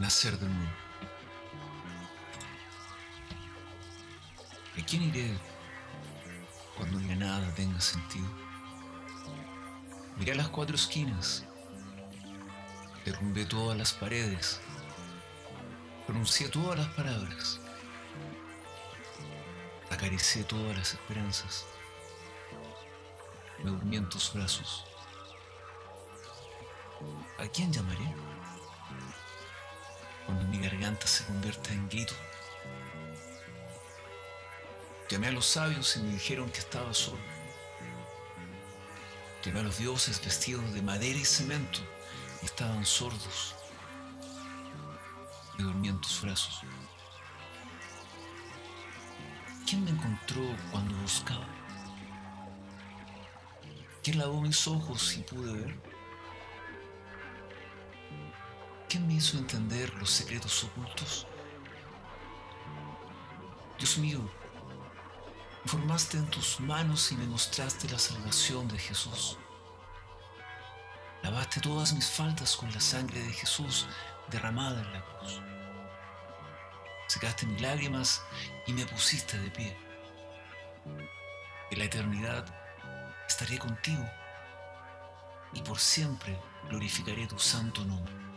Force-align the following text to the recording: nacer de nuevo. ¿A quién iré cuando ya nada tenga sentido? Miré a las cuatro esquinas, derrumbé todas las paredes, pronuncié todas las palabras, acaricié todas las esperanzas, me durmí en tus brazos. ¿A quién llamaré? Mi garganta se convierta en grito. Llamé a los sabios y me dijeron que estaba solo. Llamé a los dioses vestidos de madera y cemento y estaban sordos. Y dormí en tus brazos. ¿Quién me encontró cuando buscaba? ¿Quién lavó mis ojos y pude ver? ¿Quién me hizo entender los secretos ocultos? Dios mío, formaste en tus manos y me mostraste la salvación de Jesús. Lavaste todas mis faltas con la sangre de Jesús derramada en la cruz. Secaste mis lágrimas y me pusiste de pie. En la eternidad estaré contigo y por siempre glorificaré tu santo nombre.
nacer 0.00 0.38
de 0.38 0.46
nuevo. 0.46 0.72
¿A 4.78 4.86
quién 4.86 5.02
iré 5.02 5.38
cuando 6.76 6.98
ya 7.00 7.14
nada 7.16 7.54
tenga 7.54 7.78
sentido? 7.80 8.26
Miré 10.16 10.32
a 10.32 10.36
las 10.36 10.48
cuatro 10.48 10.74
esquinas, 10.74 11.44
derrumbé 13.04 13.44
todas 13.44 13.76
las 13.76 13.92
paredes, 13.92 14.60
pronuncié 16.06 16.48
todas 16.48 16.78
las 16.78 16.88
palabras, 16.88 17.60
acaricié 19.90 20.44
todas 20.44 20.76
las 20.76 20.94
esperanzas, 20.94 21.66
me 23.62 23.70
durmí 23.70 23.96
en 23.96 24.08
tus 24.08 24.32
brazos. 24.32 24.84
¿A 27.38 27.46
quién 27.48 27.72
llamaré? 27.72 28.29
Mi 30.50 30.58
garganta 30.58 31.06
se 31.06 31.24
convierta 31.24 31.72
en 31.72 31.88
grito. 31.88 32.14
Llamé 35.08 35.28
a 35.28 35.32
los 35.32 35.46
sabios 35.46 35.96
y 35.96 36.00
me 36.00 36.12
dijeron 36.12 36.50
que 36.50 36.58
estaba 36.58 36.92
solo. 36.92 37.22
Llamé 39.44 39.60
a 39.60 39.62
los 39.62 39.78
dioses 39.78 40.20
vestidos 40.24 40.74
de 40.74 40.82
madera 40.82 41.18
y 41.18 41.24
cemento 41.24 41.78
y 42.42 42.46
estaban 42.46 42.84
sordos. 42.84 43.54
Y 45.56 45.62
dormí 45.62 45.88
en 45.88 46.00
tus 46.00 46.20
brazos. 46.20 46.60
¿Quién 49.66 49.84
me 49.84 49.90
encontró 49.90 50.42
cuando 50.72 50.96
buscaba? 50.96 51.46
¿Quién 54.02 54.18
lavó 54.18 54.40
mis 54.40 54.66
ojos 54.66 55.16
y 55.16 55.22
pude 55.22 55.52
ver? 55.52 55.99
¿Quién 58.90 59.06
me 59.06 59.14
hizo 59.14 59.38
entender 59.38 59.94
los 60.00 60.10
secretos 60.10 60.64
ocultos? 60.64 61.24
Dios 63.78 63.98
mío, 63.98 64.18
formaste 65.64 66.16
en 66.16 66.26
tus 66.26 66.58
manos 66.58 67.12
y 67.12 67.14
me 67.14 67.24
mostraste 67.28 67.88
la 67.88 68.00
salvación 68.00 68.66
de 68.66 68.76
Jesús. 68.76 69.38
Lavaste 71.22 71.60
todas 71.60 71.92
mis 71.92 72.10
faltas 72.10 72.56
con 72.56 72.72
la 72.72 72.80
sangre 72.80 73.22
de 73.22 73.32
Jesús 73.32 73.86
derramada 74.28 74.82
en 74.82 74.92
la 74.92 75.04
cruz. 75.04 75.40
Secaste 77.06 77.46
mis 77.46 77.60
lágrimas 77.60 78.20
y 78.66 78.72
me 78.72 78.86
pusiste 78.86 79.38
de 79.38 79.52
pie. 79.52 79.76
En 81.70 81.78
la 81.78 81.84
eternidad 81.84 82.44
estaré 83.28 83.56
contigo 83.56 84.04
y 85.52 85.62
por 85.62 85.78
siempre 85.78 86.36
glorificaré 86.68 87.28
tu 87.28 87.38
santo 87.38 87.84
nombre. 87.84 88.29